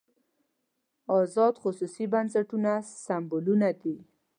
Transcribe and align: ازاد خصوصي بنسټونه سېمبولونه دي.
ازاد 1.19 1.55
خصوصي 1.63 2.05
بنسټونه 2.13 2.71
سېمبولونه 3.03 3.69
دي. 3.81 3.95